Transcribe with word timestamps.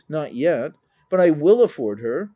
Not 0.09 0.33
yet. 0.33 0.71
But 1.11 1.19
I 1.19 1.29
will 1.29 1.61
afford 1.61 1.99
her. 1.99 2.29